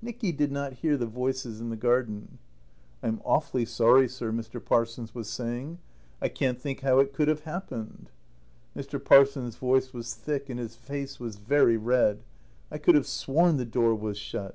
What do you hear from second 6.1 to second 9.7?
"I can't think how it could have happened." Mr. Parsons'